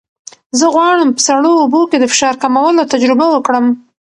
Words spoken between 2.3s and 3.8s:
کمولو تجربه وکړم.